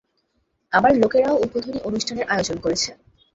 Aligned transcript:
আমার 0.73 0.91
লোকেরাও 0.95 1.41
উদ্বোধনী 1.43 1.79
অনুষ্ঠানের 1.81 2.25
আয়োজন 2.29 2.57
করেছে। 2.59 2.89